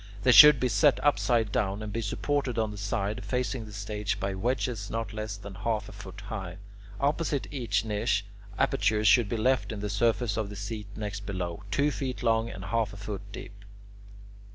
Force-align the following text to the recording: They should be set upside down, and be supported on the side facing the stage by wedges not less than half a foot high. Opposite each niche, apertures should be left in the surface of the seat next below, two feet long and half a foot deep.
They 0.23 0.31
should 0.31 0.59
be 0.59 0.67
set 0.67 0.99
upside 1.03 1.51
down, 1.51 1.83
and 1.83 1.93
be 1.93 2.01
supported 2.01 2.57
on 2.57 2.71
the 2.71 2.77
side 2.79 3.23
facing 3.23 3.65
the 3.65 3.71
stage 3.71 4.19
by 4.19 4.33
wedges 4.33 4.89
not 4.89 5.13
less 5.13 5.37
than 5.37 5.53
half 5.53 5.87
a 5.87 5.91
foot 5.91 6.21
high. 6.21 6.57
Opposite 6.99 7.45
each 7.51 7.85
niche, 7.85 8.25
apertures 8.57 9.07
should 9.07 9.29
be 9.29 9.37
left 9.37 9.71
in 9.71 9.79
the 9.79 9.91
surface 9.91 10.37
of 10.37 10.49
the 10.49 10.55
seat 10.55 10.87
next 10.95 11.27
below, 11.27 11.61
two 11.69 11.91
feet 11.91 12.23
long 12.23 12.49
and 12.49 12.65
half 12.65 12.93
a 12.93 12.97
foot 12.97 13.21
deep. 13.31 13.53